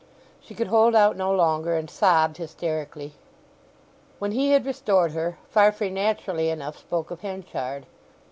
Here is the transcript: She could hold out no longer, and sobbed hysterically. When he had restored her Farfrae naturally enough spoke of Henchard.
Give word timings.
She 0.39 0.55
could 0.55 0.65
hold 0.69 0.95
out 0.95 1.15
no 1.15 1.31
longer, 1.31 1.77
and 1.77 1.87
sobbed 1.87 2.37
hysterically. 2.37 3.13
When 4.17 4.31
he 4.31 4.49
had 4.49 4.65
restored 4.65 5.11
her 5.11 5.37
Farfrae 5.51 5.91
naturally 5.91 6.49
enough 6.49 6.79
spoke 6.79 7.11
of 7.11 7.21
Henchard. 7.21 7.85